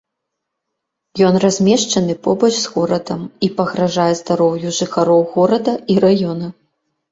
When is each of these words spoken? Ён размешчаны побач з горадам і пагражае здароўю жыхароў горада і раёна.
Ён 1.27 1.35
размешчаны 1.43 2.15
побач 2.29 2.49
з 2.61 2.65
горадам 2.79 3.21
і 3.49 3.51
пагражае 3.61 4.09
здароўю 4.23 4.75
жыхароў 4.81 5.21
горада 5.37 5.79
і 5.91 6.03
раёна. 6.11 6.53